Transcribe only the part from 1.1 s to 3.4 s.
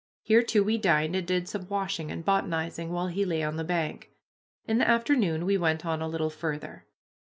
and did some washing and botanizing, while he